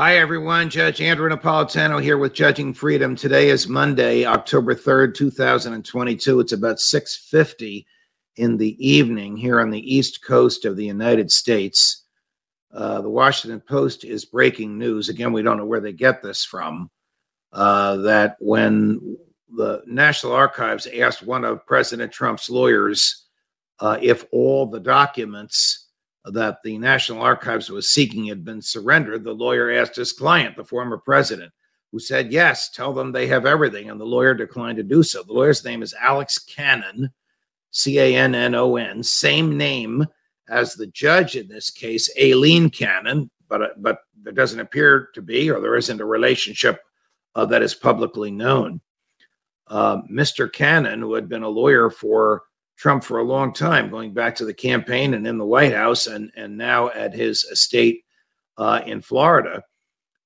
Hi, 0.00 0.18
everyone. 0.18 0.70
Judge 0.70 1.00
Andrew 1.00 1.28
Napolitano 1.28 2.00
here 2.00 2.18
with 2.18 2.32
Judging 2.32 2.72
Freedom. 2.72 3.16
Today 3.16 3.48
is 3.48 3.66
Monday, 3.66 4.24
October 4.24 4.72
3rd, 4.72 5.12
2022. 5.16 6.38
It's 6.38 6.52
about 6.52 6.76
6.50 6.76 7.84
in 8.36 8.56
the 8.56 8.76
evening 8.78 9.36
here 9.36 9.60
on 9.60 9.70
the 9.70 9.96
east 9.96 10.22
coast 10.22 10.64
of 10.64 10.76
the 10.76 10.84
United 10.84 11.32
States. 11.32 12.04
Uh, 12.72 13.00
the 13.00 13.10
Washington 13.10 13.60
Post 13.60 14.04
is 14.04 14.24
breaking 14.24 14.78
news. 14.78 15.08
Again, 15.08 15.32
we 15.32 15.42
don't 15.42 15.56
know 15.56 15.66
where 15.66 15.80
they 15.80 15.92
get 15.92 16.22
this 16.22 16.44
from. 16.44 16.92
Uh, 17.52 17.96
that 17.96 18.36
when 18.38 19.16
the 19.56 19.82
National 19.84 20.32
Archives 20.32 20.86
asked 20.86 21.24
one 21.24 21.44
of 21.44 21.66
President 21.66 22.12
Trump's 22.12 22.48
lawyers 22.48 23.26
uh, 23.80 23.98
if 24.00 24.26
all 24.30 24.64
the 24.64 24.78
documents 24.78 25.77
that 26.32 26.58
the 26.62 26.78
National 26.78 27.22
Archives 27.22 27.70
was 27.70 27.92
seeking 27.92 28.26
had 28.26 28.44
been 28.44 28.62
surrendered, 28.62 29.24
the 29.24 29.32
lawyer 29.32 29.70
asked 29.70 29.96
his 29.96 30.12
client, 30.12 30.56
the 30.56 30.64
former 30.64 30.98
president, 30.98 31.52
who 31.92 31.98
said, 31.98 32.32
Yes, 32.32 32.70
tell 32.70 32.92
them 32.92 33.12
they 33.12 33.26
have 33.26 33.46
everything. 33.46 33.90
And 33.90 34.00
the 34.00 34.04
lawyer 34.04 34.34
declined 34.34 34.76
to 34.76 34.82
do 34.82 35.02
so. 35.02 35.22
The 35.22 35.32
lawyer's 35.32 35.64
name 35.64 35.82
is 35.82 35.94
Alex 36.00 36.38
Cannon, 36.38 37.10
C 37.70 37.98
A 37.98 38.16
N 38.16 38.34
N 38.34 38.54
O 38.54 38.76
N, 38.76 39.02
same 39.02 39.56
name 39.56 40.06
as 40.48 40.74
the 40.74 40.86
judge 40.88 41.36
in 41.36 41.48
this 41.48 41.70
case, 41.70 42.10
Aileen 42.18 42.70
Cannon, 42.70 43.30
but, 43.48 43.62
uh, 43.62 43.68
but 43.76 43.98
there 44.22 44.32
doesn't 44.32 44.60
appear 44.60 45.10
to 45.14 45.22
be, 45.22 45.50
or 45.50 45.60
there 45.60 45.76
isn't 45.76 46.00
a 46.00 46.06
relationship 46.06 46.80
uh, 47.34 47.44
that 47.46 47.62
is 47.62 47.74
publicly 47.74 48.30
known. 48.30 48.80
Uh, 49.66 49.98
Mr. 50.10 50.50
Cannon, 50.50 51.00
who 51.00 51.14
had 51.14 51.28
been 51.28 51.42
a 51.42 51.48
lawyer 51.48 51.90
for 51.90 52.44
Trump 52.78 53.02
for 53.02 53.18
a 53.18 53.24
long 53.24 53.52
time, 53.52 53.90
going 53.90 54.14
back 54.14 54.36
to 54.36 54.44
the 54.44 54.54
campaign 54.54 55.14
and 55.14 55.26
in 55.26 55.36
the 55.36 55.44
White 55.44 55.74
House 55.74 56.06
and, 56.06 56.30
and 56.36 56.56
now 56.56 56.90
at 56.90 57.12
his 57.12 57.42
estate 57.44 58.04
uh, 58.56 58.80
in 58.86 59.02
Florida, 59.02 59.62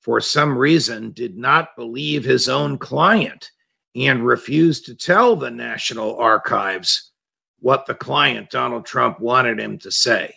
for 0.00 0.20
some 0.20 0.58
reason 0.58 1.12
did 1.12 1.36
not 1.36 1.76
believe 1.76 2.24
his 2.24 2.48
own 2.48 2.76
client 2.76 3.52
and 3.94 4.26
refused 4.26 4.84
to 4.86 4.96
tell 4.96 5.36
the 5.36 5.50
National 5.50 6.16
Archives 6.16 7.12
what 7.60 7.86
the 7.86 7.94
client, 7.94 8.50
Donald 8.50 8.84
Trump, 8.84 9.20
wanted 9.20 9.60
him 9.60 9.78
to 9.78 9.92
say. 9.92 10.34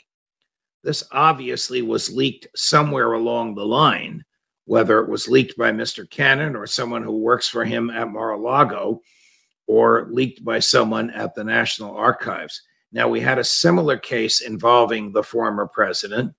This 0.84 1.04
obviously 1.12 1.82
was 1.82 2.14
leaked 2.14 2.48
somewhere 2.56 3.14
along 3.14 3.56
the 3.56 3.66
line, 3.66 4.24
whether 4.66 5.00
it 5.00 5.10
was 5.10 5.28
leaked 5.28 5.58
by 5.58 5.72
Mr. 5.72 6.08
Cannon 6.08 6.56
or 6.56 6.68
someone 6.68 7.02
who 7.02 7.18
works 7.18 7.48
for 7.48 7.66
him 7.66 7.90
at 7.90 8.12
Mar 8.12 8.32
a 8.32 8.38
Lago 8.38 9.02
or 9.68 10.08
leaked 10.10 10.44
by 10.44 10.60
someone 10.60 11.10
at 11.12 11.36
the 11.36 11.44
National 11.44 11.96
Archives. 11.96 12.62
Now, 12.92 13.08
we 13.08 13.22
had 13.22 13.40
a 13.40 13.44
similar 13.44 13.98
case 13.98 14.42
involving 14.42 15.12
the 15.12 15.24
former 15.24 15.66
president, 15.66 16.34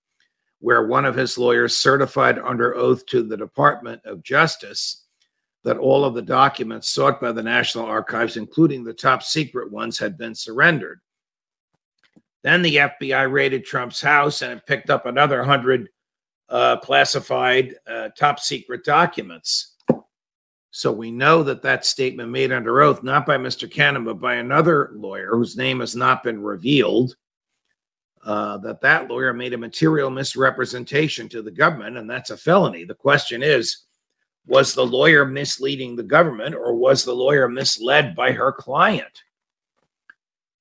where 0.60 0.86
one 0.86 1.04
of 1.04 1.16
his 1.16 1.36
lawyers 1.36 1.76
certified 1.76 2.38
under 2.38 2.74
oath 2.74 3.04
to 3.06 3.22
the 3.22 3.36
Department 3.36 4.00
of 4.04 4.22
Justice 4.22 5.04
that 5.64 5.78
all 5.78 6.04
of 6.04 6.14
the 6.14 6.22
documents 6.22 6.90
sought 6.90 7.20
by 7.20 7.32
the 7.32 7.42
National 7.42 7.86
Archives, 7.86 8.36
including 8.36 8.84
the 8.84 8.92
top 8.92 9.22
secret 9.22 9.72
ones, 9.72 9.98
had 9.98 10.16
been 10.16 10.34
surrendered. 10.34 11.00
Then 12.42 12.60
the 12.60 12.76
FBI 12.76 13.32
raided 13.32 13.64
Trump's 13.64 14.02
house 14.02 14.42
and 14.42 14.52
it 14.52 14.66
picked 14.66 14.90
up 14.90 15.06
another 15.06 15.38
100 15.38 15.88
uh, 16.50 16.76
classified 16.76 17.74
uh, 17.86 18.10
top 18.10 18.38
secret 18.38 18.84
documents. 18.84 19.73
So 20.76 20.90
we 20.90 21.12
know 21.12 21.44
that 21.44 21.62
that 21.62 21.86
statement 21.86 22.32
made 22.32 22.50
under 22.50 22.82
oath, 22.82 23.04
not 23.04 23.26
by 23.26 23.36
Mr. 23.36 23.70
Cannon, 23.70 24.04
but 24.04 24.18
by 24.18 24.34
another 24.34 24.90
lawyer 24.96 25.36
whose 25.36 25.56
name 25.56 25.78
has 25.78 25.94
not 25.94 26.24
been 26.24 26.42
revealed, 26.42 27.14
uh, 28.24 28.58
that 28.58 28.80
that 28.80 29.08
lawyer 29.08 29.32
made 29.32 29.52
a 29.52 29.56
material 29.56 30.10
misrepresentation 30.10 31.28
to 31.28 31.42
the 31.42 31.50
government, 31.52 31.96
and 31.96 32.10
that's 32.10 32.30
a 32.30 32.36
felony. 32.36 32.82
The 32.82 32.96
question 32.96 33.40
is, 33.40 33.84
was 34.48 34.74
the 34.74 34.84
lawyer 34.84 35.24
misleading 35.24 35.94
the 35.94 36.02
government 36.02 36.56
or 36.56 36.74
was 36.74 37.04
the 37.04 37.14
lawyer 37.14 37.48
misled 37.48 38.16
by 38.16 38.32
her 38.32 38.50
client? 38.50 39.22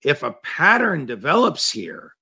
If 0.03 0.22
a 0.22 0.34
pattern 0.44 1.07
develops 1.07 1.72
here 1.72 2.13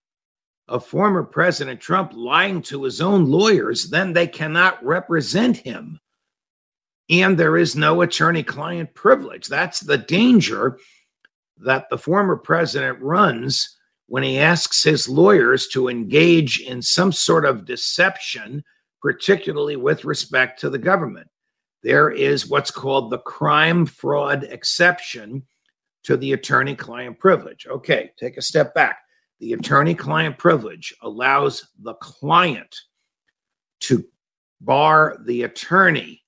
of 0.70 0.86
former 0.86 1.24
President 1.24 1.82
Trump 1.82 2.14
lying 2.16 2.62
to 2.62 2.84
his 2.84 3.02
own 3.02 3.26
lawyers, 3.26 3.90
then 3.90 4.14
they 4.14 4.28
cannot 4.28 4.82
represent 4.82 5.58
him 5.58 6.00
and 7.12 7.38
there 7.38 7.58
is 7.58 7.76
no 7.76 8.02
attorney 8.02 8.42
client 8.42 8.94
privilege. 8.96 9.48
That's 9.48 9.82
the 9.82 9.98
danger 9.98 10.80
that 11.58 11.90
the 11.90 11.98
former 11.98 12.38
president 12.38 13.00
runs 13.02 13.78
when 14.08 14.24
he 14.24 14.40
asks 14.40 14.84
his 14.84 15.08
lawyers 15.08 15.68
to 15.68 15.90
engage 15.90 16.62
in 16.62 16.82
some 16.82 17.12
sort 17.12 17.46
of 17.46 17.66
deception, 17.66 18.64
particularly 19.02 19.76
with 19.76 20.06
respect 20.06 20.60
to 20.62 20.70
the 20.70 20.80
government. 20.80 21.28
There 21.84 22.10
is 22.12 22.48
what's 22.48 22.72
called 22.72 23.10
the 23.10 23.20
crime 23.20 23.86
fraud 23.86 24.46
exception 24.46 25.44
to 26.04 26.16
the 26.16 26.34
attorney 26.34 26.76
client 26.76 27.20
privilege. 27.20 27.68
Okay, 27.68 28.12
take 28.18 28.38
a 28.38 28.42
step 28.42 28.74
back. 28.74 29.00
The 29.40 29.54
attorney 29.54 29.96
client 29.96 30.38
privilege 30.38 30.94
allows 31.02 31.68
the 31.82 31.96
client 31.96 32.76
to 33.82 34.06
bar 34.62 35.18
the 35.26 35.44
attorney 35.44 36.21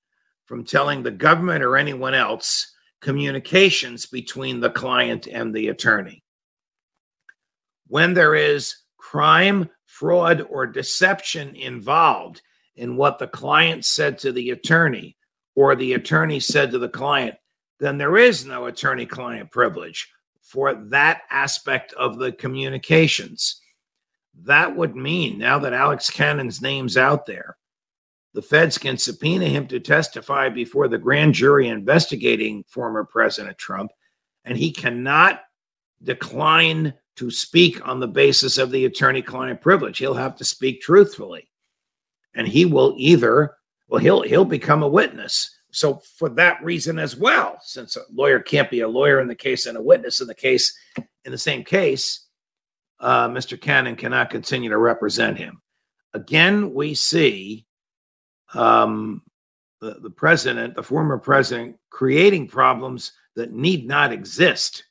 from 0.46 0.64
telling 0.64 1.02
the 1.02 1.10
government 1.10 1.62
or 1.62 1.76
anyone 1.76 2.14
else 2.14 2.72
communications 3.00 4.06
between 4.06 4.60
the 4.60 4.70
client 4.70 5.26
and 5.26 5.54
the 5.54 5.68
attorney. 5.68 6.22
When 7.86 8.14
there 8.14 8.34
is 8.34 8.74
crime, 8.96 9.68
fraud, 9.86 10.46
or 10.48 10.66
deception 10.66 11.54
involved 11.54 12.40
in 12.76 12.96
what 12.96 13.18
the 13.18 13.26
client 13.26 13.84
said 13.84 14.18
to 14.18 14.32
the 14.32 14.50
attorney 14.50 15.16
or 15.54 15.76
the 15.76 15.92
attorney 15.92 16.40
said 16.40 16.70
to 16.70 16.78
the 16.78 16.88
client, 16.88 17.36
then 17.78 17.98
there 17.98 18.16
is 18.16 18.46
no 18.46 18.66
attorney 18.66 19.06
client 19.06 19.50
privilege 19.50 20.10
for 20.40 20.74
that 20.74 21.22
aspect 21.30 21.92
of 21.94 22.18
the 22.18 22.32
communications. 22.32 23.60
That 24.42 24.74
would 24.76 24.96
mean 24.96 25.38
now 25.38 25.58
that 25.60 25.72
Alex 25.72 26.10
Cannon's 26.10 26.62
name's 26.62 26.96
out 26.96 27.26
there, 27.26 27.56
the 28.34 28.42
feds 28.42 28.76
can 28.76 28.98
subpoena 28.98 29.46
him 29.46 29.66
to 29.68 29.78
testify 29.78 30.48
before 30.48 30.88
the 30.88 30.98
grand 30.98 31.34
jury 31.34 31.68
investigating 31.68 32.64
former 32.68 33.04
President 33.04 33.56
Trump, 33.56 33.92
and 34.44 34.58
he 34.58 34.72
cannot 34.72 35.42
decline 36.02 36.92
to 37.16 37.30
speak 37.30 37.86
on 37.86 38.00
the 38.00 38.08
basis 38.08 38.58
of 38.58 38.72
the 38.72 38.84
attorney 38.86 39.22
client 39.22 39.60
privilege. 39.60 39.98
He'll 39.98 40.14
have 40.14 40.36
to 40.36 40.44
speak 40.44 40.80
truthfully. 40.80 41.48
And 42.34 42.48
he 42.48 42.64
will 42.64 42.94
either, 42.98 43.54
well, 43.88 44.00
he'll 44.00 44.22
he'll 44.22 44.44
become 44.44 44.82
a 44.82 44.88
witness. 44.88 45.48
So 45.70 46.00
for 46.18 46.28
that 46.30 46.62
reason 46.62 46.98
as 46.98 47.16
well, 47.16 47.58
since 47.62 47.96
a 47.96 48.02
lawyer 48.12 48.40
can't 48.40 48.70
be 48.70 48.80
a 48.80 48.88
lawyer 48.88 49.20
in 49.20 49.28
the 49.28 49.34
case 49.36 49.66
and 49.66 49.78
a 49.78 49.82
witness 49.82 50.20
in 50.20 50.26
the 50.26 50.34
case 50.34 50.76
in 51.24 51.30
the 51.30 51.38
same 51.38 51.62
case, 51.62 52.26
uh, 52.98 53.28
Mr. 53.28 53.60
Cannon 53.60 53.94
cannot 53.94 54.30
continue 54.30 54.70
to 54.70 54.78
represent 54.78 55.38
him. 55.38 55.62
Again, 56.12 56.74
we 56.74 56.94
see 56.94 57.66
um, 58.54 59.22
the, 59.80 59.98
the 60.00 60.10
president, 60.10 60.74
the 60.74 60.82
former 60.82 61.18
president, 61.18 61.76
creating 61.90 62.48
problems 62.48 63.12
that 63.36 63.52
need 63.52 63.86
not 63.86 64.12
exist. 64.12 64.84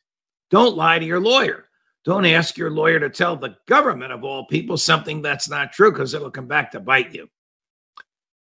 Don't 0.51 0.77
lie 0.77 0.99
to 0.99 1.05
your 1.05 1.19
lawyer. 1.19 1.65
Don't 2.05 2.25
ask 2.25 2.57
your 2.57 2.69
lawyer 2.69 2.99
to 2.99 3.09
tell 3.09 3.35
the 3.35 3.55
government 3.67 4.11
of 4.11 4.23
all 4.23 4.45
people 4.45 4.77
something 4.77 5.21
that's 5.21 5.49
not 5.49 5.71
true 5.71 5.91
because 5.91 6.13
it'll 6.13 6.29
come 6.29 6.47
back 6.47 6.71
to 6.71 6.79
bite 6.79 7.13
you. 7.13 7.29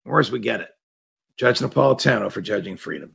Or 0.05 0.21
as 0.21 0.31
we 0.31 0.39
get 0.39 0.61
it. 0.61 0.71
Judge 1.39 1.61
Napolitano 1.61 2.31
for 2.31 2.41
Judging 2.41 2.77
Freedom. 2.77 3.15